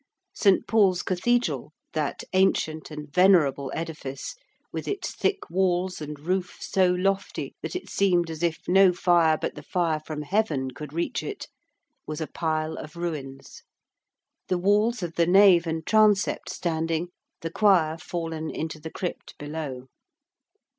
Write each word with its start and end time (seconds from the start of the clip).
St. 0.33 0.65
Paul's 0.67 1.03
Cathedral, 1.03 1.73
that 1.93 2.23
ancient 2.33 2.89
and 2.89 3.13
venerable 3.13 3.71
edifice, 3.75 4.33
with 4.73 4.87
its 4.87 5.13
thick 5.13 5.47
walls 5.47 6.01
and 6.01 6.19
roof 6.19 6.57
so 6.59 6.87
lofty, 6.89 7.53
that 7.61 7.75
it 7.75 7.87
seemed 7.87 8.31
as 8.31 8.41
if 8.41 8.67
no 8.67 8.93
fire 8.93 9.37
but 9.39 9.53
the 9.53 9.61
fire 9.61 9.99
from 9.99 10.23
heaven 10.23 10.71
could 10.71 10.91
reach 10.91 11.21
it, 11.21 11.49
was 12.07 12.19
a 12.19 12.25
pile 12.25 12.77
of 12.77 12.95
ruins, 12.95 13.61
the 14.47 14.57
walls 14.57 15.03
of 15.03 15.13
the 15.17 15.27
nave 15.27 15.67
and 15.67 15.85
transept 15.85 16.49
standing, 16.49 17.09
the 17.41 17.51
choir 17.51 17.95
fallen 17.95 18.49
into 18.49 18.79
the 18.79 18.89
crypt 18.89 19.37
below. 19.37 19.85